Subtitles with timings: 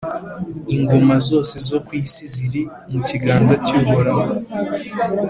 [0.75, 2.61] Ingoma zose zo ku isi ziri
[2.91, 4.25] mu kiganza cy’Uhoraho,